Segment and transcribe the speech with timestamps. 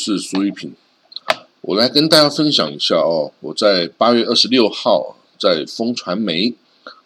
[0.00, 0.72] 是苏玉平，
[1.60, 6.54] 我来跟大家分享一下哦，我在八月二十六号在风传媒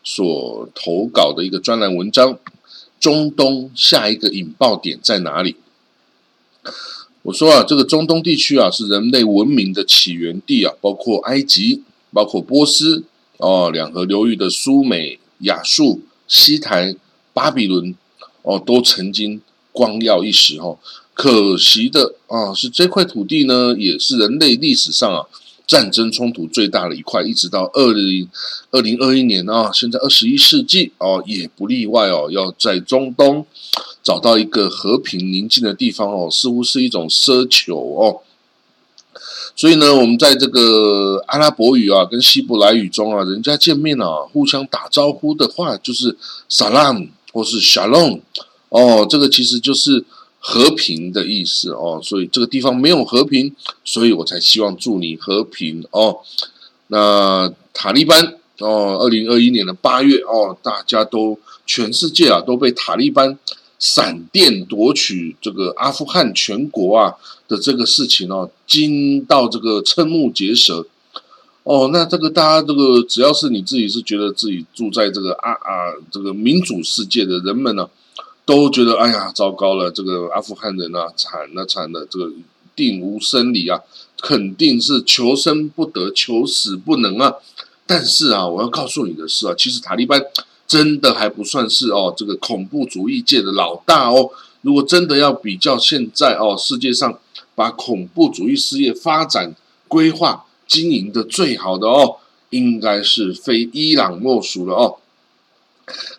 [0.04, 2.38] 所投稿的一个专栏文章：
[3.00, 5.56] 中东下一个引爆点在哪里？
[7.22, 11.82] 我说啊，这个中东地区啊是人类文明的起源地啊，包括埃及、
[12.12, 13.02] 包括波斯
[13.38, 16.94] 哦，两河流域的苏美、亚述、西台、
[17.32, 17.92] 巴比伦
[18.42, 19.40] 哦，都曾经
[19.72, 20.78] 光耀一时哦。
[21.14, 25.24] 可惜的啊，是这块土地呢，也是人类历史上啊
[25.64, 28.28] 战争冲突最大的一块，一直到二零
[28.72, 33.46] 二零二一年啊，现在二十一世纪哦，也不例外哦，要在中东
[34.02, 38.20] 找到一个和平宁静的地方哦，似乎是一种奢求哦。
[39.54, 46.18] 所以呢，我们在这个阿拉伯语啊跟希伯来语中啊，人家见面啊，互相打招呼的话就是
[46.50, 48.20] salam 或是 shalom
[48.70, 50.04] 哦，这个其实就是。
[50.46, 53.50] 和平的意思哦，所以这个地方没有和平，
[53.82, 56.18] 所以我才希望祝你和平哦。
[56.88, 63.38] 那塔利班哦，二零二一年的八月哦，大家都全世界啊都被塔利班
[63.78, 67.14] 闪电夺取这个阿富汗全国啊
[67.48, 70.86] 的这个事情哦，惊到这个瞠目结舌
[71.62, 71.88] 哦。
[71.90, 77.88] 那这个大家这个只要是你自己是觉得自己住在这个啊啊这个民主世界的人们呢。
[78.46, 79.90] 都觉得哎呀，糟糕了！
[79.90, 82.06] 这个阿富汗人啊，惨了惨了！
[82.10, 82.30] 这个
[82.76, 83.80] 定无生理啊，
[84.20, 87.34] 肯定是求生不得，求死不能啊！
[87.86, 90.22] 但是啊，我要告诉你的是啊，其实塔利班
[90.66, 94.28] 真的还不算是哦，这个恐怖主义界的老大哦。
[94.60, 97.18] 如果真的要比较现在哦，世界上
[97.54, 99.54] 把恐怖主义事业发展、
[99.88, 102.16] 规划、经营的最好的哦，
[102.50, 104.96] 应该是非伊朗莫属了哦。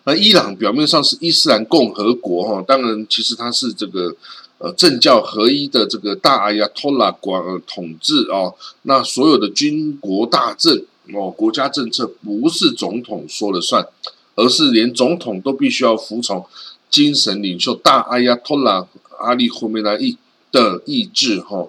[0.04, 4.14] 那伊朗表面上是伊斯兰共和国哈，当然其实它是这个
[4.58, 8.54] 呃政教合一的这个大阿亚托拉管统治哦。
[8.82, 13.86] 那所有的军国大政哦，国家政策不是总统说了算，
[14.34, 16.44] 而是连总统都必须要服从
[16.88, 18.86] 精神领袖大阿亚托拉
[19.18, 20.16] 阿里霍梅拉伊
[20.52, 21.68] 的意志哈。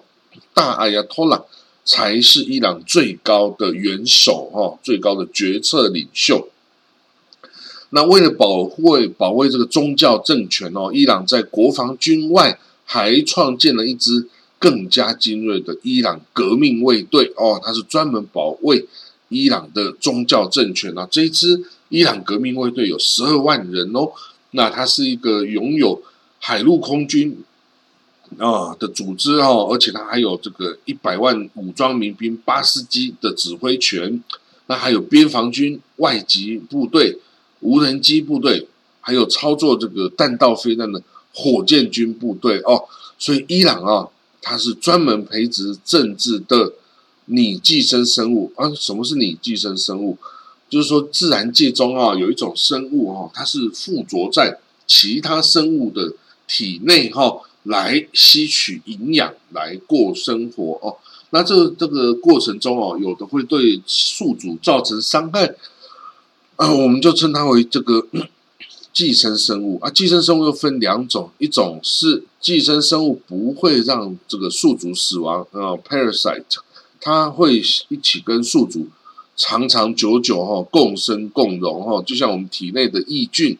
[0.54, 1.42] 大阿亚托拉
[1.84, 6.48] 才是伊朗最高的元首哈，最高的决策领袖。
[7.90, 14.28] 那为了保卫保卫这个宗教政权哦，伊朗在国防军外还创建了一支
[14.58, 18.86] 更加精锐的伊朗革命卫队哦，它是专门保卫
[19.30, 21.08] 伊朗的宗教政权啊。
[21.10, 24.12] 这一支伊朗革命卫队有十二万人哦，
[24.50, 26.02] 那它是一个拥有
[26.40, 27.42] 海陆空军
[28.36, 34.22] 啊的组织哦，而且它还有这个一百万武装民兵巴斯基的指挥权，
[34.66, 37.18] 那还有边防军外籍部队。
[37.60, 38.68] 无人机部队，
[39.00, 41.02] 还有操作这个弹道飞弹的
[41.34, 42.84] 火箭军部队哦，
[43.18, 44.08] 所以伊朗啊，
[44.40, 46.72] 它是专门培植政治的
[47.26, 48.72] 拟寄生生物啊。
[48.74, 50.16] 什么是拟寄生生物？
[50.68, 56.14] 就是说自然界中啊，有一种生物哈，它是附着在其他生物的
[56.46, 60.96] 体内哈，来吸取营养来过生活哦。
[61.30, 65.54] 那这这个过程中哦，有的会对宿主造成伤害。
[66.58, 68.04] 啊，我们就称它为这个
[68.92, 69.88] 寄生生物啊。
[69.88, 76.56] 寄生生物又分两种，一种是寄生生物不会让这个宿主死亡啊，parasite，
[77.00, 78.88] 它会一起跟宿主
[79.36, 83.56] 长长久久哈共生共荣哈，就像我们体内的益菌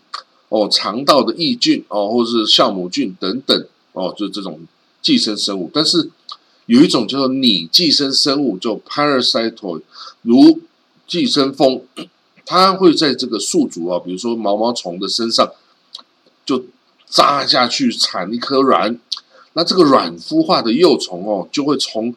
[0.48, 4.58] 哦，肠道的益菌哦，或是酵母菌等等哦，就是这种
[5.00, 5.70] 寄生生物。
[5.72, 6.10] 但是
[6.66, 9.82] 有一种叫做拟寄生生物，叫 parasitoid，
[10.22, 10.58] 如
[11.06, 11.82] 寄生蜂。
[12.50, 15.52] 它会在这个宿主啊，比如说毛毛虫的身上，
[16.46, 16.64] 就
[17.06, 18.98] 扎下去产一颗卵，
[19.52, 22.14] 那这个卵孵化的幼虫哦，就会从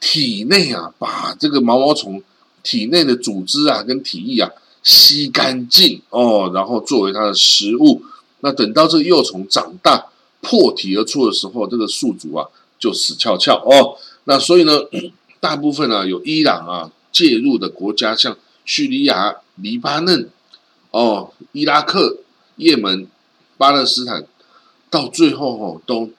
[0.00, 2.22] 体内啊，把这个毛毛虫
[2.62, 4.50] 体内的组织啊跟体液啊
[4.82, 8.02] 吸干净哦，然后作为它的食物。
[8.40, 10.06] 那等到这个幼虫长大
[10.40, 12.48] 破体而出的时候，这个宿主啊
[12.78, 13.98] 就死翘翘哦。
[14.24, 14.80] 那所以呢，
[15.40, 18.34] 大部分呢有伊朗啊介入的国家，像
[18.64, 19.36] 叙利亚。
[19.56, 20.28] 黎巴嫩、
[20.90, 22.18] 哦，伊拉克、
[22.56, 23.06] 也门、
[23.56, 24.26] 巴勒斯坦，
[24.90, 26.10] 到最后哦，都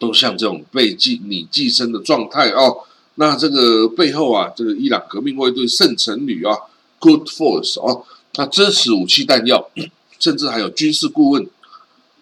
[0.00, 2.78] 都像这种被寄你寄生的状态哦。
[3.14, 6.56] 那这个背后啊，这个伊朗革命卫队圣城旅啊
[6.98, 9.70] ，Good Force 哦，那支持武器弹药，
[10.18, 11.48] 甚至还有军事顾问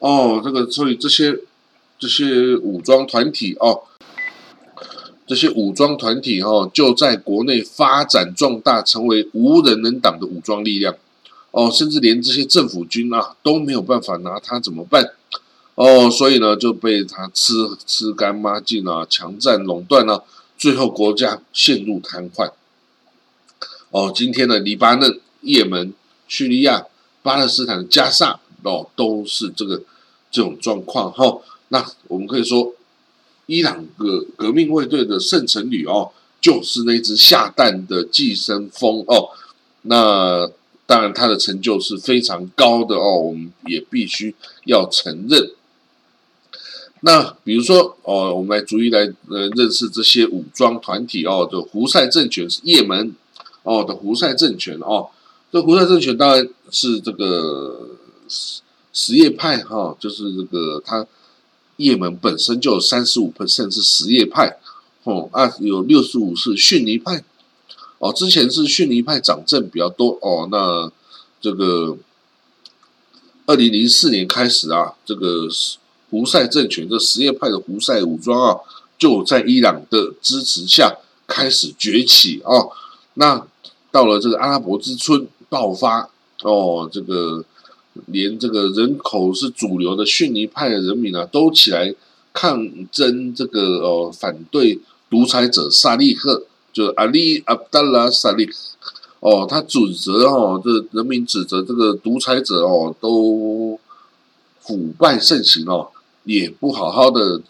[0.01, 0.43] 哦。
[0.45, 1.35] 这个所以这些
[1.99, 3.85] 这些武装团体哦，
[5.31, 10.93] 这些武装团体哦，就在国内发展壮大，成为无人能挡的武装力量
[11.53, 15.13] 哦，甚至连这些政府军啊都没有办法拿他怎么办
[15.77, 16.11] 哦？
[16.11, 17.53] 所以呢，就被他吃
[17.87, 20.21] 吃干抹净啊，强占垄断啊，
[20.59, 22.51] 最后国家陷入瘫痪。
[23.91, 25.95] 哦，今天的黎巴嫩、也门、
[26.27, 26.87] 叙利亚、
[27.23, 29.81] 巴勒斯坦、加沙哦，都是这个
[30.33, 31.39] 这种状况哈。
[31.69, 32.75] 那我们可以说。
[33.51, 39.31] 伊朗革革命卫队的圣城旅哦，就是那只下蛋的寄生蜂哦。
[39.83, 40.49] 那
[40.87, 44.37] 当然，它的成就是非常高的哦，我们也必须
[44.67, 45.51] 要承认。
[47.01, 53.13] 那比如说哦，我们来逐一来呃认识这些武装团体哦的胡塞政权是也门
[53.65, 55.09] 哦的胡塞政权哦。
[55.51, 57.97] 这胡塞政权当然是这个
[58.29, 58.63] 什
[58.93, 61.05] 什叶派哈，就是这个他。
[61.81, 64.59] 也门本身就有三十五 percent 是什叶派，
[65.05, 67.25] 哦啊，有六十五是逊尼派，
[67.99, 70.93] 哦，之前是逊尼派掌政比较多，哦，那
[71.41, 71.97] 这个
[73.47, 75.49] 二零零四年开始啊，这个
[76.11, 78.61] 胡塞政权这什叶派的胡塞武装啊，
[78.99, 82.71] 就在伊朗的支持下开始崛起哦，
[83.15, 83.47] 那
[83.91, 86.11] 到了这个阿拉伯之春爆发，
[86.43, 87.45] 哦，这个。
[88.07, 91.95] 连这个人口是主流的逊尼派的人民啊，都起来
[92.33, 98.53] 抗争这个呃反对独裁者萨利赫，就阿里阿达拉萨利赫
[99.21, 103.79] 哦，他指责哦，这人民指责这个独裁者哦，都
[104.61, 105.89] 腐败盛行哦，
[106.25, 107.43] 也不好好的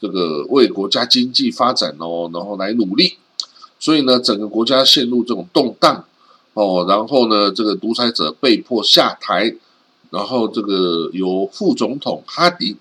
[0.00, 3.14] 这个为国家经济发展哦，然后来努力，
[3.78, 6.04] 所以呢，整个国家陷入这种动荡
[6.54, 9.56] 哦，然后呢，这个独裁者被迫下台。
[10.10, 12.76] 然后这个由副总统哈迪，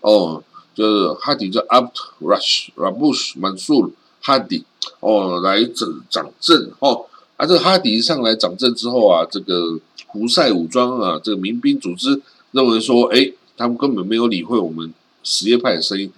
[0.00, 0.42] 哦，
[0.74, 3.90] 就是哈迪叫 Abd Rash Rabush Mansur
[4.22, 4.64] 哈迪，
[5.00, 7.04] 哦，来掌掌政哦。
[7.36, 12.22] 啊，这个哈迪上来掌政之后啊，这个胡塞武装啊，这个民兵组织
[12.52, 16.10] 认为说，哎，他们根本没有理会我们什叶派的声音，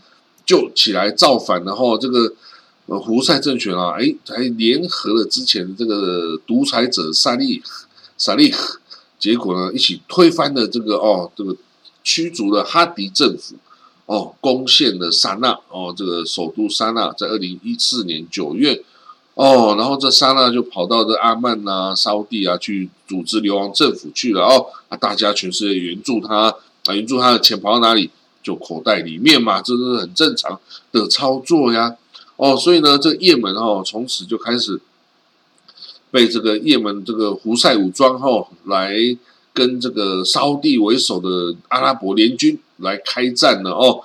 [0.45, 2.33] 就起来造反，然后这个
[2.87, 7.61] 呃胡塞政权啊，哎，还联合了之前这个独裁者萨利
[8.17, 8.55] 萨利。
[9.19, 11.57] 结果呢，一起推翻了这个哦，这个
[12.05, 13.55] 驱逐了哈迪政府，
[14.07, 18.85] 哦，攻陷了沙那，哦，这个首都沙那，在二零一四年九月，
[19.35, 26.55] 哦，然后这沙那就跑到这阿曼呐、沙地啊去组织流亡政府去了，哦，啊，大家全世界援助他，
[26.85, 28.11] 啊，援助他的钱跑到哪里？
[28.43, 30.61] 就口袋里面嘛，这是很正常
[30.93, 31.97] 的操作呀，
[32.37, 34.81] 哦，所以呢，这也门哦，从此就开始。
[36.11, 38.95] 被这个也门这个胡塞武装后来
[39.53, 44.03] 跟这个沙地为首的阿拉伯联军来开战了哦，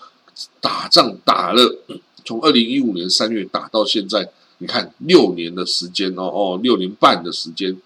[0.59, 1.77] 打仗打了，
[2.25, 7.77] 从二零一五年三月打到现在，你看六年的时间哦哦，六年半的时间，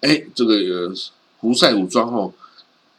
[0.00, 0.92] 哎，这个
[1.38, 2.32] 胡塞武装哦，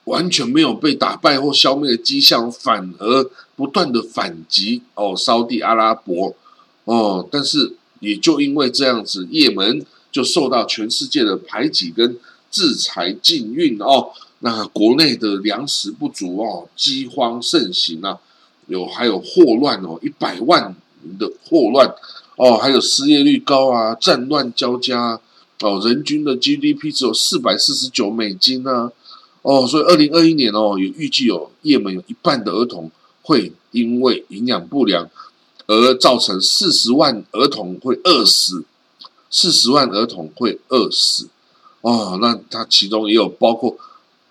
[0.06, 6.36] 完全没有被打败或消灭的迹象，反而不断的反击哦，沙地阿拉伯
[6.86, 9.86] 哦，但是也就因为这样子，也门。
[10.12, 12.18] 就受到全世界的排挤跟
[12.50, 18.18] 制裁禁运哦，那国内的粮食不足哦，饥荒盛行啊，
[18.68, 20.76] 有还有霍乱哦，一百万
[21.20, 21.94] 的霍乱
[22.38, 25.20] 哦，还有失业率高啊，战乱交加
[25.62, 28.92] 哦，人均的 GDP 只有四百四十九美金啊，
[29.44, 32.90] 哦，所以二零二一年哦，也预计有也门有一半的儿童
[33.22, 35.08] 会因为营养不良
[35.68, 38.64] 而造成四十万儿童会饿死。
[39.30, 41.28] 四十万儿童会饿死
[41.82, 43.78] 哦，那它其中也有包括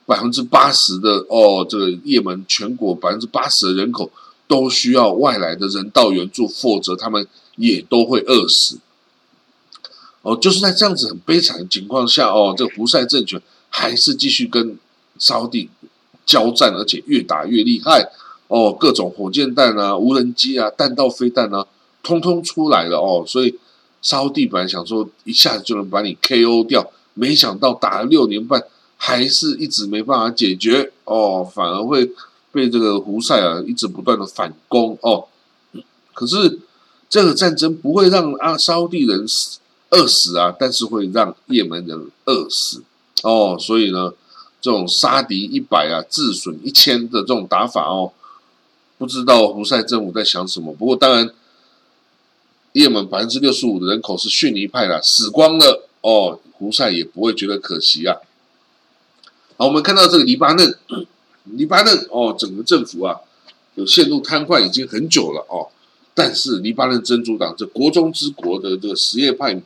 [0.04, 4.10] 百分之八十的哦，这个也门全国百分之八十的人口
[4.46, 7.26] 都需要外来的人道援助，否则他们
[7.56, 8.78] 也都会饿死。
[10.22, 13.40] 哦，就是在这样子很悲惨的情况下哦，这个胡塞政权
[13.70, 14.76] 还是继续跟
[15.16, 15.70] 沙地
[16.26, 18.10] 交战，而且越打越厉害
[18.48, 21.66] 哦，各种火箭弹啊、无人机啊、弹道飞弹啊，
[22.02, 23.58] 通通出来了哦，所以。
[24.00, 28.62] 沙地本来想说一下子就能把你 KO 掉，没想到打了六年半，
[28.96, 32.12] 还是一直没办法解决哦，反而会
[32.52, 35.26] 被这个胡塞啊一直不断的反攻哦。
[36.14, 36.60] 可是
[37.08, 39.26] 这个战争不会让阿沙地人
[39.90, 42.82] 饿死啊，但是会让也门人饿死
[43.24, 43.56] 哦。
[43.58, 44.12] 所以呢，
[44.60, 48.12] 这种杀敌一百啊，自损一千的这种打法哦，
[48.96, 50.72] 不知道胡塞政府在想什么。
[50.72, 51.28] 不过当然。
[52.78, 58.16] 也门百分之六十五的人口是逊尼派的，死光了哦，胡塞也不会觉得可惜啊。
[59.56, 60.78] 好，我们看到这个黎巴嫩，
[61.56, 63.16] 黎巴嫩哦，整个政府啊
[63.74, 65.68] 有陷入瘫痪已经很久了哦。
[66.14, 69.60] 但是黎巴嫩真主党这国中之国的这个什叶派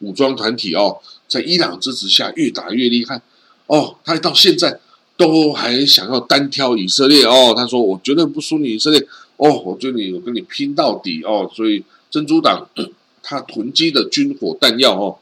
[0.00, 3.20] 武装团体哦，在伊朗支持下越打越厉害
[3.66, 4.78] 哦，他到现在
[5.16, 7.54] 都还想要单挑以色列哦。
[7.56, 9.00] 他说：“我绝对不输你以色列
[9.36, 11.82] 哦，我觉得你我跟你拼到底哦。”所以
[12.16, 12.66] 珍珠党
[13.22, 15.18] 他囤积的军火弹药哦，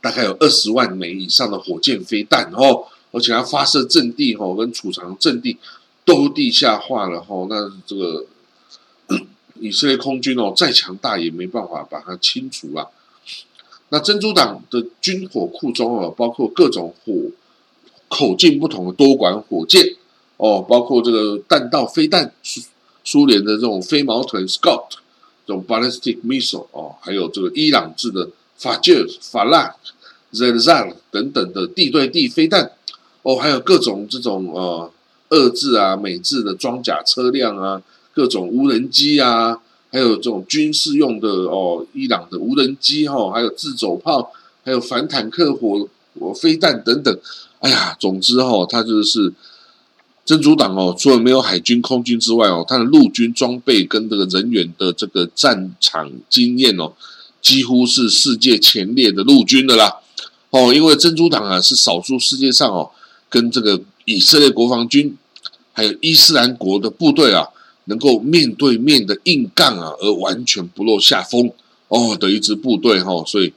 [0.00, 5.58] 大概有二十万枚以上的火箭飞弹哦，而且他发射阵地哦跟储藏阵地
[6.06, 8.24] 都地下化了哦，那这个。
[9.60, 12.86] 以色列空军哦，再强大也没办法把它清除啊。
[13.90, 17.12] 那珍珠党的军火库中哦，包括各种火
[18.08, 19.96] 口径不同的多管火箭
[20.38, 22.62] 哦，包括这个弹道飞弹，苏
[23.04, 24.92] 苏联的这种飞毛腿 Scott
[25.52, 29.74] 种 ballistic missile 哦，还有这个伊朗制的法杰法拉
[30.32, 32.72] Zelzal 等等的地对地飞弹
[33.22, 34.90] 哦，还有各种这种呃
[35.28, 37.82] 二制啊美制的装甲车辆啊。
[38.12, 39.56] 各种无人机啊，
[39.92, 44.32] 还有这种军事用的哦，伊朗的无人机哈，还有自走炮，
[44.64, 45.88] 还有反坦克火
[46.18, 47.18] 火飞弹等等。
[47.60, 49.32] 哎呀，总之哈，它就是
[50.24, 56.92] 真主党哦，除了没有海军、空军之外哦，它的陆军装备跟这个人员的这个战场经验哦，
[57.42, 59.96] 几乎是世界前列的陆军的啦。
[60.50, 62.90] 哦，因为真主党啊是少数世界上哦，
[63.28, 65.16] 跟这个以色列国防军
[65.72, 67.46] 还有伊斯兰国的部队啊。
[67.86, 71.50] 能够面对面的硬干啊，而完全不落下风
[71.88, 73.52] 哦的一支部队哈，所以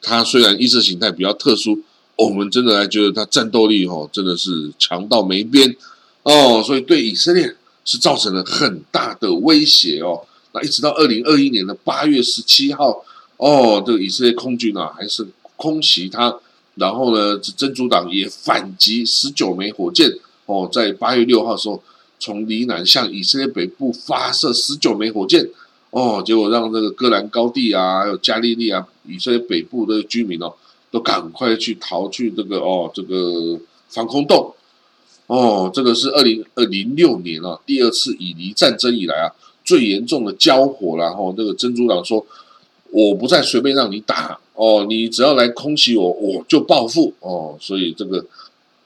[0.00, 1.78] 他虽然意识形态比较特殊，
[2.16, 5.74] 我们真的还觉得他战斗力哈真的是强到没边
[6.22, 10.22] 哦，所以对以色列是造成了很大的威胁哦。
[10.52, 13.04] 那一直到二零二一年的八月十七号
[13.36, 15.26] 哦，这个以色列空军啊还是
[15.56, 16.36] 空袭他，
[16.76, 20.12] 然后呢，真主党也反击十九枚火箭
[20.46, 21.82] 哦，在八月六号的时候。
[22.24, 25.50] 从黎南向以色列北部发射十九枚火箭，
[25.90, 30.54] 哦，结果让这个戈兰高地啊，还有加利利啊，以色列北部的居民哦，
[30.92, 33.58] 都赶快去逃去这个哦，这个
[33.88, 34.54] 防空洞，
[35.26, 39.32] 哦，这个是二零二零六年啊，第二次以黎战争以来啊
[39.64, 41.06] 最严重的交火了。
[41.06, 42.24] 哦，这个珍珠党说，
[42.90, 48.26] 我不再随便让你打，哦，你只要来空袭我，我就报复，哦，所以这个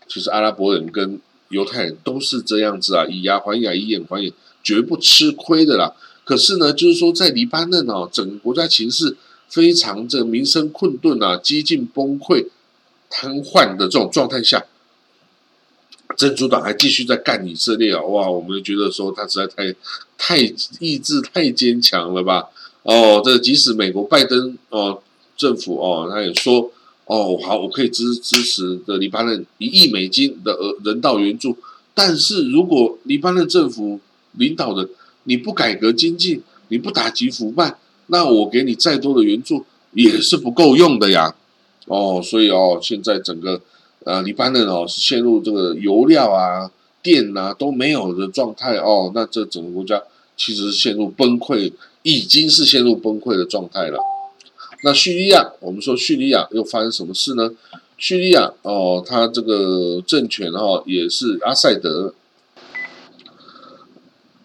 [0.06, 4.32] 其实阿拉伯人跟犹太人都是这样子啊，以牙还牙，以眼还眼，
[4.62, 5.92] 绝不吃亏的啦。
[6.24, 9.16] 可是呢，就是说在黎巴嫩哦，整个国家情势
[9.48, 12.46] 非常这民生困顿啊，几近崩溃、
[13.08, 14.64] 瘫痪的这种状态下，
[16.16, 18.02] 真主党还继续在干以色列啊！
[18.02, 19.74] 哇，我们觉得说他实在太
[20.18, 22.48] 太意志太坚强了吧？
[22.82, 25.02] 哦，这即使美国拜登哦
[25.36, 26.72] 政府哦，他也说。
[27.08, 31.56] 哦，好，我可以支支持的黎巴嫩一亿美金的呃人道援助，
[31.94, 34.00] 但是如果黎巴嫩政府
[34.32, 34.88] 领导的
[35.22, 41.34] 你不改革经济，你不打击腐败，那我给你再多的援助也是不够用的呀。
[41.86, 43.60] 哦，所以哦，现在整个
[44.04, 46.70] 呃黎巴嫩哦是陷入这个油料啊、
[47.02, 50.02] 电啊都没有的状态哦，那这整个国家
[50.36, 51.72] 其实陷入崩溃，
[52.02, 53.98] 已经是陷入崩溃的状态了。
[54.82, 57.50] 那叙利亚，我们说叙利亚又发生什么事呢？
[57.96, 62.12] 叙利亚哦，他这个政权哈也是阿塞德，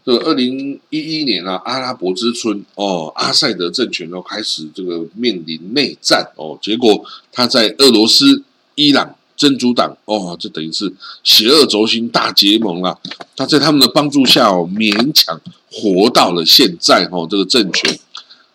[0.03, 8.43] 这个二零一一年啊，阿拉伯之春哦，阿塞德政权哦开始这个面临内战哦，结果他在俄罗斯、
[8.75, 10.91] 伊朗、真主党哦，这等于是
[11.24, 12.98] 邪恶轴心大结盟了。
[13.36, 15.39] 他在他们的帮助下哦，勉强
[15.72, 18.00] 活到了现在哦，这个政权。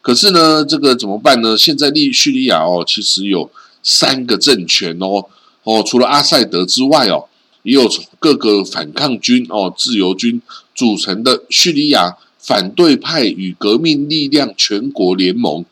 [0.03, 1.57] 可是呢，这个怎么办呢？
[1.57, 3.51] 现在利叙利亚哦，其实有
[3.83, 5.25] 三个政权哦
[5.63, 7.29] 哦，除了阿塞德之外哦，
[7.67, 10.41] 也有各个反抗军哦、自由军
[10.75, 15.65] 组成的叙利亚反对派与革命力量全国联盟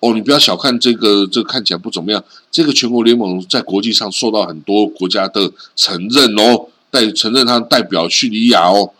[0.00, 0.14] 哦。
[0.14, 2.24] 你不要小看这个，这看起来不怎么样。
[2.50, 8.92] 这个全国联盟在国际上受到很多国家的承认哦，代承认它代表叙利亚哦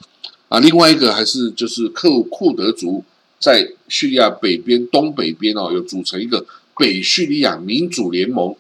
[0.48, 0.60] 啊。
[0.60, 3.04] 另外一个还是就是克库德族。
[3.40, 6.46] 在叙利亚北边、东北边哦，有组成一个
[6.78, 8.56] 北叙利亚民主联盟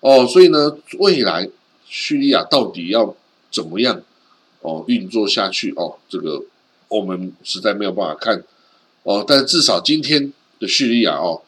[0.00, 1.46] 哦，所以呢，未来
[1.94, 3.14] 叙利亚到底要
[3.52, 4.02] 怎么样
[4.62, 5.94] 哦运作下去哦？
[6.08, 6.42] 这个
[6.88, 8.42] 我们实在没有办法看
[9.04, 11.40] 哦，但至少今天的叙利亚哦，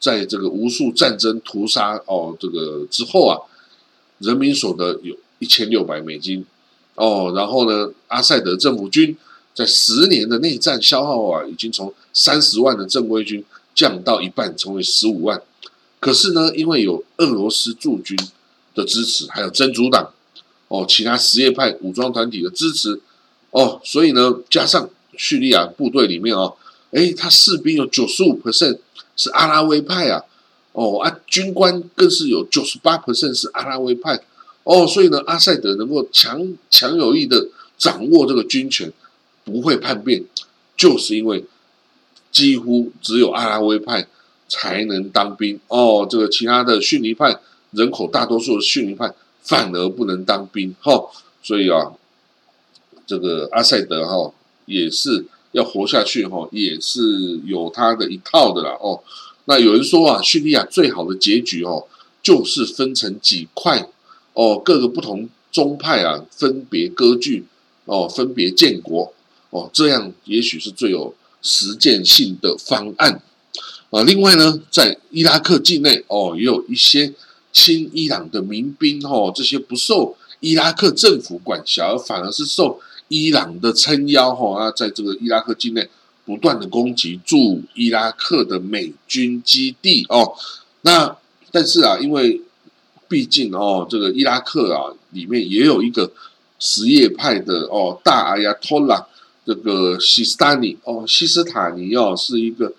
[0.00, 3.38] 在这个无数战争屠杀哦这个之后啊，
[4.18, 6.44] 人民所得有一千六百美金
[6.96, 9.16] 哦，然后呢，阿塞德政府军。
[9.54, 13.44] 在十年的内战消耗啊，已经从三十万的正规军
[13.74, 15.42] 降到一半，成为十五万。
[16.00, 18.16] 可是呢，因为有俄罗斯驻军
[18.74, 20.12] 的支持，还有真主党
[20.68, 23.00] 哦，其他什叶派武装团体的支持
[23.50, 26.56] 哦，所以呢，加上叙利亚部队里面哦，
[26.90, 28.78] 哎，他士兵有九十五 percent
[29.16, 30.22] 是阿拉维派啊，
[30.72, 34.18] 哦啊，军官更是有九十八 percent 是阿拉维派，
[34.64, 38.90] 哦，所以呢，阿塞德能够强强有力的掌握这个军权，
[39.44, 40.24] 不会叛变，
[40.76, 41.44] 就是因为
[42.30, 44.08] 几乎只有阿拉维派
[44.48, 47.38] 才能当兵哦，这个其他的逊尼派
[47.72, 49.12] 人口大多数的逊尼派
[49.42, 51.10] 反而不能当兵，哈，
[51.42, 51.92] 所以啊，
[53.06, 54.32] 这个阿塞德哈。
[54.64, 59.02] 也是要活下去哈，也是有他的一套的啦哦。
[59.46, 61.84] 那有人说啊，叙利亚最好的结局哦，
[62.22, 63.88] 就是分成几块
[64.34, 67.44] 哦，各个不同宗派啊，分别割据
[67.86, 69.12] 哦，分别建国
[69.50, 71.12] 哦，这样也许是最有
[71.42, 73.20] 实践性的方案
[73.90, 74.04] 啊。
[74.04, 77.12] 另外呢，在伊拉克境内哦，也有一些
[77.52, 82.80] 亲伊朗的民兵哦，这些不受伊拉克政府管辖，而反而是受。
[83.08, 85.86] 伊朗的撑腰哈啊，在这个伊拉克境内
[86.24, 90.32] 不断的攻击驻伊拉克的美军基地哦。
[90.80, 91.14] 那
[91.50, 92.40] 但是啊，因为
[93.08, 96.10] 毕竟哦，这个伊拉克啊里面也有一个
[96.58, 99.06] 什叶派的哦大阿亚托拉，
[99.44, 102.72] 这个西斯塔尼哦，西斯塔尼哦是一个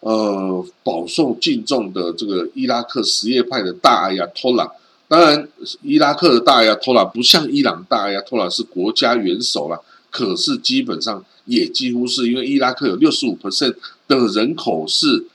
[0.00, 4.70] 呃饱受敬重的这个伊拉克什叶派的大阿亚托拉。
[5.08, 5.48] 当然，
[5.82, 13.74] 伊拉克的大阿亚托拉不像伊朗大阿亚托拉是国家元首了，可是基本上也几乎是因为伊拉克有六十五 percent
[14.06, 15.26] 的人口是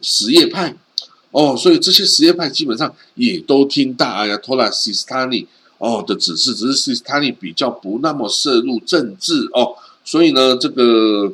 [0.00, 0.74] 什叶派
[1.30, 5.46] 哦，所以这些什叶派基本上也都听大阿亚托拉西斯塔尼
[5.76, 11.30] 哦的指示，只是西斯塔尼比较不那么涉入政治哦，所以呢，这个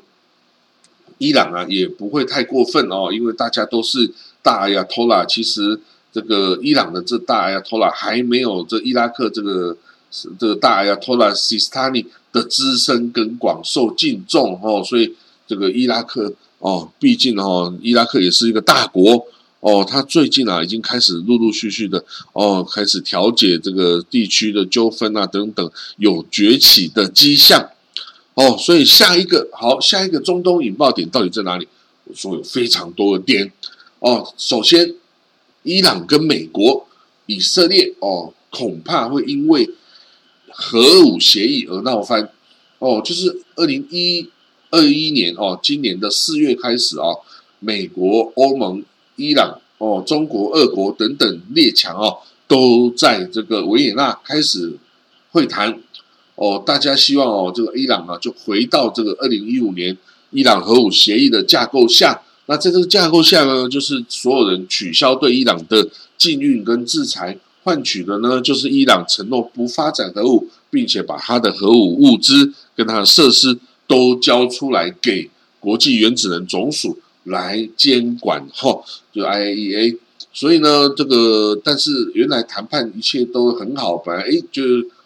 [1.25, 4.11] 伊朗啊也不会太过分哦，因为大家都是
[4.43, 5.81] 大阿亚托拉，其实。
[6.15, 9.77] 这个伊朗的这大阿亚托拉还没有这伊拉克这个
[10.39, 15.13] 这个大阿亚托拉西斯塔尼的资深跟广受敬重哦，所以
[15.45, 19.27] 这个伊拉克哦，毕竟哦，伊拉克也是一个大国
[19.59, 27.71] 哦，他最近啊已经开始陆陆续续的哦，开始调解这个地区的纠纷啊等等，有崛起的迹象
[28.35, 31.67] 哦，所以下一个好，下一个中东引爆点到底在哪里？
[32.05, 33.53] 我说有非常多的点
[34.01, 34.95] 哦，首先。
[35.67, 36.87] 伊朗跟美国、
[37.25, 39.71] 以色列哦，恐怕会因为
[40.51, 42.29] 核武协议而闹翻
[42.81, 43.01] 哦。
[43.03, 44.29] 就是二零一
[44.69, 47.07] 二一年哦，今年的四月开始啊，
[47.61, 48.85] 美国、欧盟、
[49.17, 54.77] 伊朗哦、中国、俄国等等列强哦，都在这个维也纳开始
[55.31, 55.81] 会谈
[56.37, 56.63] 哦。
[56.65, 59.97] 大家希望哦，这个伊朗啊，就回到这个二零一五年
[60.31, 62.23] 伊朗核武协议的架构下。
[62.47, 79.97] 那在这个架构下呢，就是所有人取消对伊朗的禁运跟制裁，换取的呢，就是伊朗承诺不发展核武，并且把他的核武物资跟他的设施都交出来给国际原子能总署来监管，哈，就 IAEA。
[80.35, 84.63] 所以呢，这个但是原来谈判一切都很好，本来哎就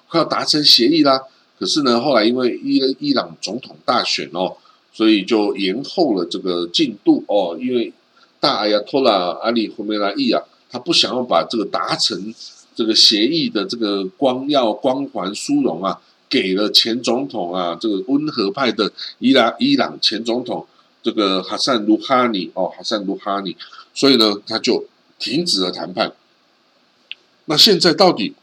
[0.09, 1.23] 快要达成协议啦，
[1.59, 4.57] 可是呢，后来因为伊伊朗总统大选哦。
[4.91, 7.93] 所以就延后了这个进度哦，因为
[8.41, 12.35] 大阿亚托拉阿里霍梅拉伊啊，他不想要把这个达成
[12.75, 18.91] 这个协议的这个光耀光环殊荣啊，给了前总统啊，这个温和派的
[19.21, 20.67] 伊拉伊朗前总统
[21.01, 23.57] 这个哈桑卢哈尼哦，哈桑卢哈尼，
[23.95, 24.85] 所以呢，他就
[25.21, 26.13] 停止了谈判。
[27.45, 28.35] 那现在到底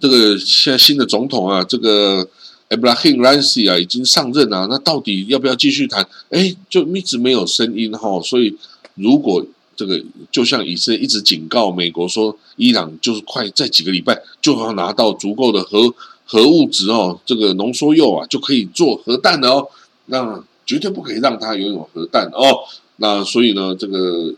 [0.00, 2.28] 这个现在新的总统啊，这个。
[2.70, 6.06] Abraham Raisi 啊，已经上任了，那到底要不要继续谈？
[6.28, 8.20] 哎，就一直没有声音哈。
[8.20, 8.54] 所以，
[8.94, 9.42] 如果
[9.74, 9.98] 这个
[10.30, 15.94] 就像以色列一直警告美国说，伊朗就是快在几个礼拜就要拿到足够的核
[16.26, 19.68] 核物质哦，这个浓缩铀啊就可以做核弹了哦，
[20.04, 22.64] 那绝对不可以让他拥有核弹哦。
[22.96, 24.34] 那所以呢，这个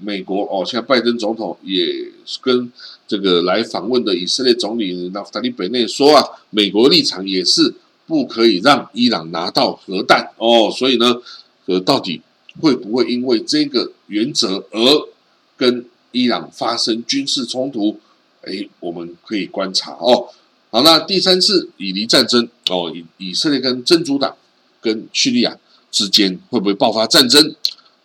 [0.00, 2.10] 美国哦，现在拜登总统也
[2.40, 2.72] 跟。
[3.10, 7.74] 这个来访问的以色列总理纳夫塔利·贝内说啊，美国立场也是
[8.06, 11.20] 不可以让伊朗拿到核弹哦，所以呢，
[11.66, 12.22] 呃，到底
[12.60, 15.08] 会不会因为这个原则而
[15.56, 17.98] 跟伊朗发生军事冲突？
[18.42, 20.28] 哎，我们可以观察哦。
[20.70, 24.36] 好，那第三次以黎战争哦，以以色列跟真主党
[24.80, 25.58] 跟叙利亚
[25.90, 27.56] 之间会不会爆发战争？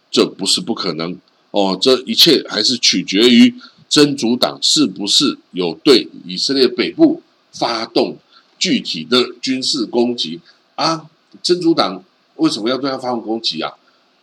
[0.10, 1.16] 这不是不可能
[1.56, 3.54] 哦，这一切还是取决于。
[3.88, 7.22] 真主党是不是有对以色列北部
[7.54, 8.18] 发动
[8.60, 10.42] 具体的军事攻击
[10.74, 11.06] 啊？
[11.42, 12.04] 真主党
[12.36, 13.72] 为什么要对他发动攻击啊？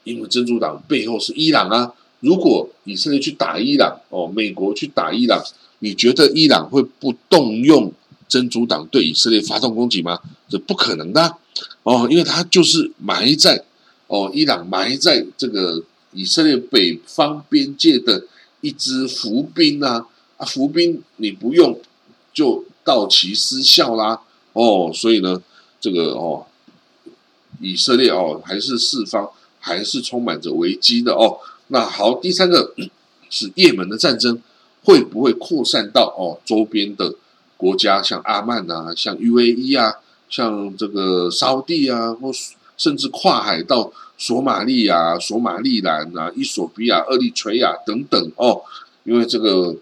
[0.05, 1.91] 因为真主党背后是伊朗啊！
[2.21, 5.43] 如果以色列去打伊朗，哦，美国去打伊朗，
[5.79, 7.91] 你觉得伊朗会不动用
[8.29, 10.19] 真主党对以色列发动攻击吗？
[10.51, 11.37] 这不可能的
[11.85, 13.65] 哦，因为他就是埋在
[14.09, 18.25] 哦伊朗埋在这个以色列北方边界的
[18.61, 21.79] 一支伏兵啊啊，伏兵你不用
[22.33, 24.21] 就到期失效啦
[24.53, 25.43] 哦，所以呢，
[25.81, 26.47] 这个哦
[27.61, 31.39] 以色列哦还是四方还是充满着危机的哦。
[31.69, 32.75] 那好，第三个
[33.29, 34.41] 是也门的战争
[34.85, 37.15] 会不会扩散到哦周边的？
[37.55, 42.33] 国家像阿曼啊，像 UAE 啊，像这个沙地啊，或
[42.77, 48.63] 甚至跨海到索马利亚、索马利兰啊、伊索比亚、厄立垂亚等等哦，
[49.05, 49.75] 因为这个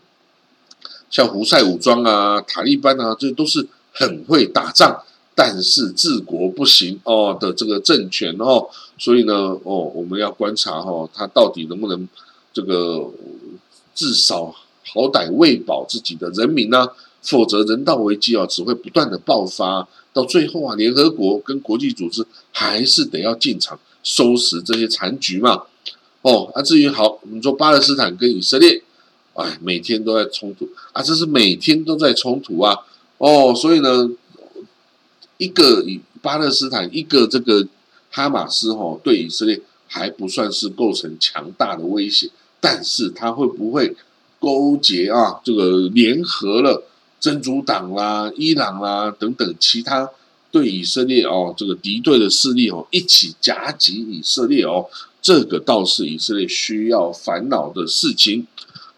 [1.11, 5.03] 像胡塞武装啊、塔利班啊，这都是很会打仗，
[5.35, 12.09] 但是治国不行哦的这个政权哦，所以呢，哦，我们要观察哈，他到底能不能
[12.53, 13.11] 这个
[13.95, 14.55] 至少
[14.93, 16.89] 好歹喂饱自己的人民呢？
[17.23, 25.63] 否则，人道危机啊，只会不断的爆发，到最后啊，联合国跟国际组织还是得要进场收拾这些残局嘛。
[26.23, 28.83] 哦，啊，至于好，我们说巴勒斯坦跟以色列，
[29.35, 32.77] 哎，每天都在冲突啊，这是每天都在冲突啊。
[33.19, 34.11] 哦，所以呢，
[35.39, 37.67] 一个以巴勒斯坦，一个这个
[38.11, 42.29] 哈马斯，哈，对以色列还不算是构成强大的威胁，
[42.61, 43.97] 但是他会不会
[44.39, 46.83] 勾结啊，这个联合了？
[47.21, 50.09] 真主党啦、伊朗啦等等其他
[50.51, 54.87] 对以色列哦这个敌对的势力哦一起夹击以色列哦，
[55.21, 58.47] 这个倒是以色列需要烦恼的事情。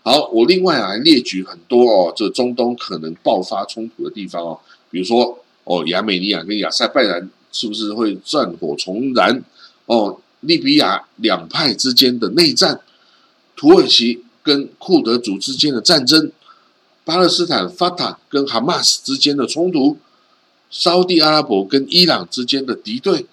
[0.04, 9.44] 好，我另外还列举很多哦，这中东可能爆发冲突的地方哦，比如说哦，亚美尼亚跟亚塞拜然是不是会战火重燃？
[9.86, 12.80] 哦，利比亚两派之间的内战，
[13.56, 16.30] 土耳其跟库德族之间的战争。
[17.04, 19.98] 巴勒斯坦法塔跟哈马斯之间的冲突，
[20.70, 23.26] 沙地阿拉伯跟伊朗之间的敌对，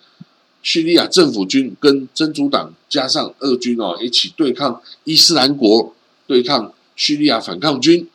[0.63, 5.93] 叙利亚政府军跟真主党加上俄军哦一起对抗伊斯兰国，
[6.25, 8.07] 对抗叙利亚反抗军，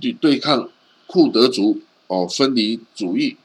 [0.00, 0.70] 对对抗
[1.08, 3.36] 库德族哦分离主义，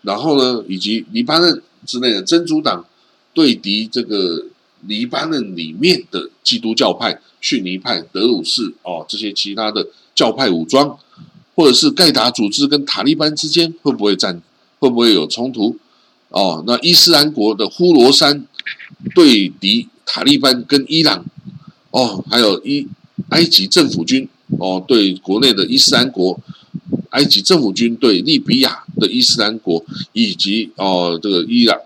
[0.00, 2.86] 然后呢以及黎巴嫩之内的真主党
[3.34, 4.46] 对敌这个
[4.86, 9.86] 黎巴嫩里面的基督教派逊尼派德鲁士哦这些其他的。
[10.14, 10.98] 教派武装，
[11.54, 14.40] 或者是盖达组织跟塔利班之间会不会战？
[14.78, 15.76] 会不会有冲突？
[16.30, 18.44] 哦，那伊斯兰国的呼罗珊
[19.14, 21.24] 对敌塔利班跟伊朗，
[21.92, 22.88] 哦，还有伊
[23.28, 26.40] 埃及政府军哦对国内的伊斯兰国，
[27.10, 31.78] 埃及政府军对利比亚的伊斯兰国，以及哦这个伊朗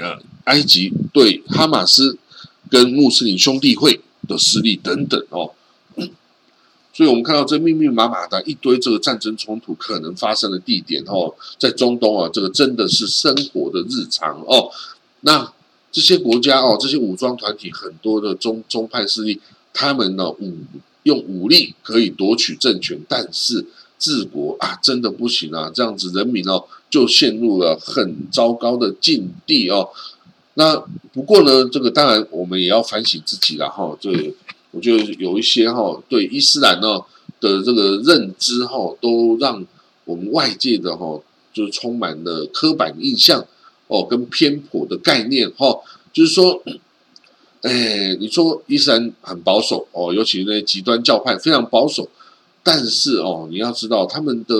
[0.00, 2.18] 呃埃及对哈马斯
[2.68, 5.52] 跟穆斯林兄弟会的势力等等哦。
[6.94, 14.70] 所以，我们看到这密密麻麻的一堆这个战争冲突可能发生的地点哦，在中东啊，这个真的是生活的日常哦。
[15.22, 15.50] 那
[15.90, 19.40] 这些国家哦，这些武装团体很多的中中派势力，
[19.72, 20.58] 他们呢武
[21.04, 23.64] 用武力可以夺取政权，但是
[23.98, 25.70] 治国啊，真的不行啊！
[25.74, 29.88] 这样子人民哦，就陷入了很糟糕的境地哦。
[30.54, 30.76] 那
[31.14, 34.34] 不过呢，这个当然我们也要反省自己了哈，这。
[34.72, 37.00] 我觉得有一些哈对伊斯兰呢
[37.40, 39.64] 的这个认知哈，都让
[40.04, 41.20] 我们外界的哈
[41.52, 43.46] 就是充满了刻板印象
[43.86, 45.78] 哦，跟偏颇的概念哈。
[46.12, 46.62] 就是说，
[47.62, 52.08] 哎，你说伊斯兰很保守哦，尤其那些极端教派非常保守，
[52.62, 54.54] 但是哦，你要知道他们的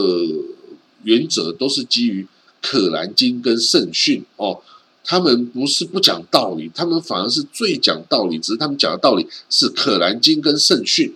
[1.02, 2.22] 原则都是基于
[2.60, 4.60] 《可兰经》跟圣训哦。
[5.04, 8.38] 他们不是不讲道理，他们反而是最讲道理。
[8.38, 11.12] 只是他们讲的道理是《可兰经》跟圣训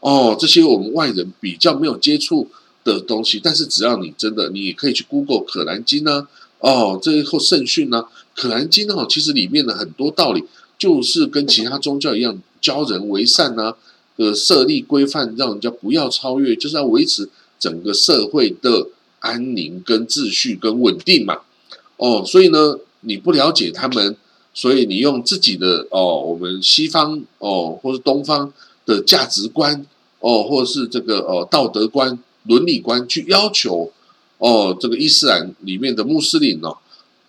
[0.00, 2.48] 哦，这些我们外人比较没有接触
[2.84, 3.40] 的东西。
[3.42, 8.04] 但是只要你真的，你也可以去 Google《可兰经》呢，哦，这后圣训呢，
[8.40, 10.44] 《可兰经》哦，其实里面的很多道理
[10.78, 13.74] 就是跟其他宗教一样，教人为善呢，
[14.16, 18.88] 呃，设立规范，让人家不要超越，就是要维持整个社会的
[19.20, 21.38] 安宁跟秩序跟稳定嘛。
[21.96, 22.78] 哦，所以呢。
[23.00, 24.16] 你不了解他们，
[24.52, 28.52] 所以你用自己的哦，我们西方哦，或是东方
[28.84, 29.86] 的价值观
[30.18, 33.90] 哦，或者是这个哦道德观、伦理观去要求
[34.38, 36.76] 哦，这个伊斯兰里面的穆斯林哦，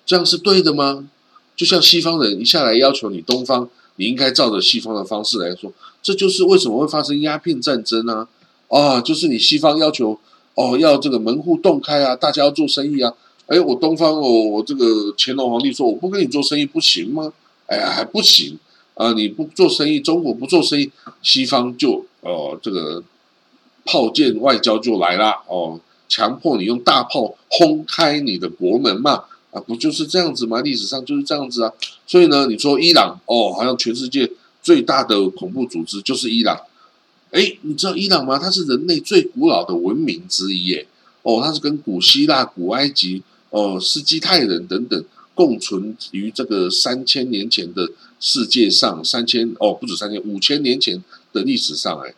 [0.06, 1.08] 这样是对的吗？
[1.56, 8.28] 就像西方人一下来要求你东方，你应该照着西方的方式来说，这就是为什么会发生鸦片战争呢？
[8.68, 10.20] 啊，就是你西方要求
[10.56, 13.14] 哦，要这个门户洞开啊，大家要做生意啊。
[13.52, 17.34] 哎，我东方哦，我这个乾隆皇帝说我不跟你做生意不行吗？
[17.68, 18.58] 哎呀，还不行
[18.94, 19.12] 啊！
[19.12, 20.90] 你不做生意，中国不做生意，
[21.22, 23.04] 西方就哦这个
[23.84, 29.26] 炮舰外交就来了哦，强迫你用大炮轰开你的国门嘛？
[29.52, 30.62] 啊，不就是这样子吗？
[30.62, 31.74] 历史上就是这样子啊。
[32.08, 34.32] 所以呢，你说伊朗哦，好像全世界
[34.64, 36.58] 最大的恐怖组织就是伊朗。
[37.32, 38.40] 哎，你知道伊朗吗？
[38.40, 40.88] 它是人类最古老的文明之一耶。
[41.24, 52.14] 哦，它是跟古希腊、古埃及、哦斯基泰人等等共存于这个三千年前的世界上，三千哦不止三千五千年前的历史上，哎，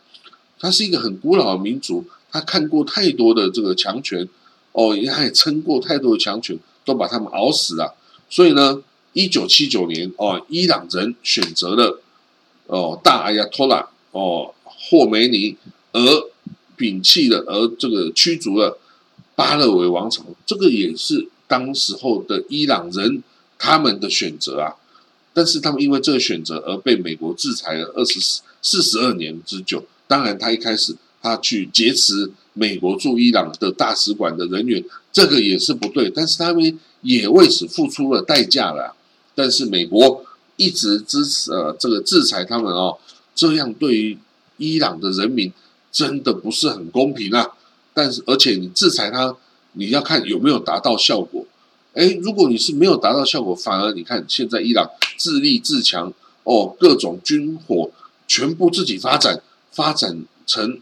[0.59, 4.27] 它是一个很古老的民族，他看过太多的这个强权，
[4.71, 7.95] 哦，也也撑过太多的强权，都把他们熬死了。
[8.29, 8.81] 所以呢，
[9.13, 12.01] 一九七九年哦，伊朗人选择了
[12.67, 15.55] 哦大阿亚托拉哦霍梅尼，
[15.93, 15.99] 而
[16.77, 18.77] 摒弃了，而这个驱逐了。
[19.35, 23.23] 巴勒维王朝，这个也是当时候的伊朗人
[23.57, 24.75] 他们的选择啊，
[25.33, 29.83] 但是他们因为这个选择而被美国制裁了二十四四十二年之久。
[30.07, 36.09] 当然，他一开始他去劫持美国驻伊朗的大使馆的人员，这个也是不对。
[36.09, 38.95] 但是他们也为此付出了代价了。
[39.33, 40.23] 但是美国
[40.57, 42.97] 一直支持呃这个制裁他们哦，
[43.33, 44.17] 这样对于
[44.57, 45.51] 伊朗的人民
[45.91, 47.49] 真的不是很公平啊。
[47.93, 49.35] 但是，而且你制裁他，
[49.73, 51.45] 你要看有没有达到效果。
[51.93, 56.11] 哎，如果你是没有达到效果，反而你看现在伊朗自立自强
[56.43, 57.91] 哦，各种军火
[58.27, 60.81] 全部自己发展，发展成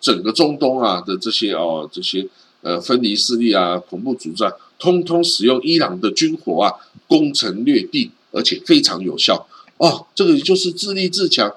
[0.00, 2.24] 整个中东啊的这些哦这些
[2.62, 6.72] 呃分离势力啊恐怖组织啊，通通使用伊朗的军火啊
[7.08, 9.48] 攻城略地，而且非常有效
[9.78, 10.06] 哦。
[10.14, 11.52] 这个就是自立自强，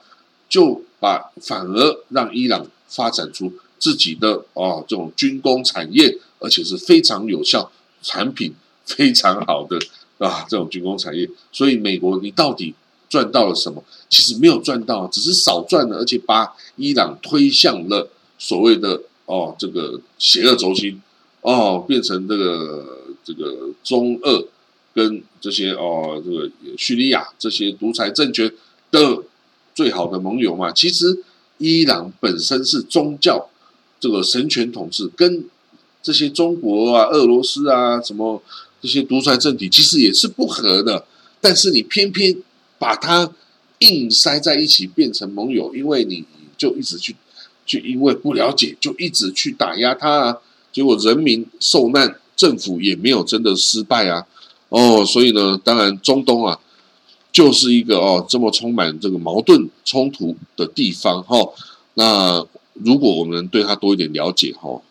[0.49, 3.53] 就把反而让伊朗发展出。
[3.81, 7.71] 自己的哦，这种军工产业，而且是非常有效、
[8.03, 8.53] 产品
[8.85, 9.75] 非常好的
[10.19, 11.27] 啊，这种军工产业。
[11.51, 12.75] 所以美国，你到底
[13.09, 13.83] 赚到了什么？
[14.07, 21.01] 其实没有赚到，只是少赚了，而且把伊朗推向了所谓的哦，这个邪恶轴心
[21.41, 24.45] 哦，变成这个这个中俄
[24.93, 28.53] 跟这些哦，这个叙利亚这些独裁政权
[28.91, 29.23] 的
[29.73, 30.71] 最好的盟友嘛。
[30.71, 31.23] 其实
[31.57, 33.47] 伊朗本身是宗教。
[34.01, 35.45] 这个神权统治跟
[36.01, 38.41] 这些中国啊、俄罗斯啊、什么
[38.81, 41.05] 这些独裁政体其实也是不合的，
[41.39, 42.35] 但是你偏偏
[42.79, 43.31] 把它
[43.77, 46.25] 硬塞在一起变成盟友，因为你
[46.57, 47.15] 就一直去
[47.67, 50.37] 去，因为不了解就一直去打压他啊，
[50.73, 54.25] 结果人民受难，政府也没有真的失败啊，
[54.69, 56.59] 哦，所以呢，当然中东啊
[57.31, 61.37] 就是一个哦这么充满这个矛盾冲突的地方哈，
[61.93, 62.43] 那。
[62.73, 64.81] 如果我们对他多一点了解哈，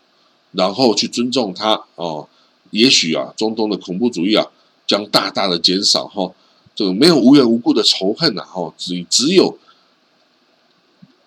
[0.53, 2.29] 然后去尊重他哦，
[2.71, 4.47] 也许啊，中东的恐怖主义啊
[4.87, 6.33] 将大大的减少哈。
[6.75, 9.59] 这个没有无缘无故的仇恨呐哈，只只有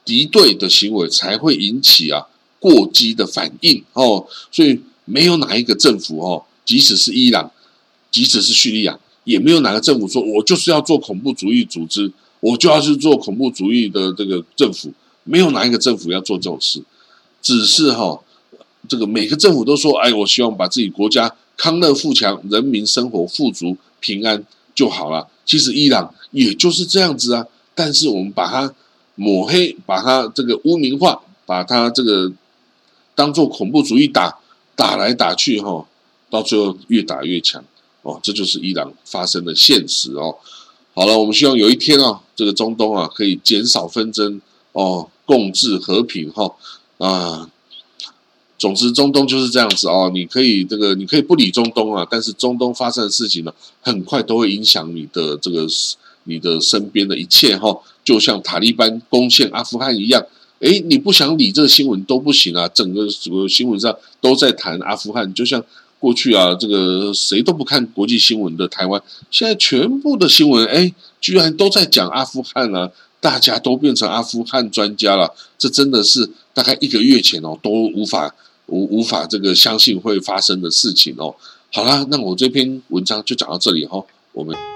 [0.05, 2.27] 敌对的行为才会引起啊
[2.59, 4.25] 过激的反应哦。
[4.51, 7.51] 所以没有哪一个政府哦，即使是伊朗，
[8.09, 14.91] 即使是叙利亚，也没有哪个政府说我就是要做恐怖主义组织，我就要去做恐怖主义的这个政府。
[15.23, 16.81] 没有哪一个政府要做这种事，
[17.41, 18.19] 只是哈，
[18.87, 24.43] 这个每个政府都说，哎，我希望把自己国家康乐富强，人民生活富足平安
[24.75, 25.27] 就好了。
[25.45, 28.73] 其实伊朗也就是这样子啊，但是我们把它
[29.15, 32.31] 抹黑，把它这个污名化，把它这个
[33.15, 34.39] 当做恐怖主义打
[34.75, 35.85] 打来打去哈，
[36.29, 37.63] 到最后越打越强
[38.01, 40.35] 哦，这就是伊朗发生的现实哦。
[40.93, 44.41] 好了，我们希望有一天啊，这个中东啊可以减少纷争
[44.73, 45.09] 哦。
[45.25, 46.53] 共治和平哈
[46.97, 47.49] 啊，
[48.59, 50.11] 总之中东就是这样子哦。
[50.13, 55.65] 你可以这个，你可以不理中东啊，但是中东发生的事情呢，很快都会影响你的这个
[56.25, 57.73] 你的身边的一切哈。
[58.03, 60.21] 就像塔利班攻陷阿富汗一样，
[60.59, 62.67] 哎，你不想理这个新闻都不行啊。
[62.67, 65.63] 整个整个新闻上都在谈阿富汗，就像
[65.99, 72.91] 过去啊，这个谁都不看国际新闻的台湾，现在全部的新闻哎，居然都在讲阿富汗啊。
[73.23, 81.33] 大家都变成阿富汗专家了，这真的是大概一个月前哦都无法无无法这个相信会发生的事情哦。
[81.71, 84.72] 好啦，那我这篇文章就讲到这里哈，我们。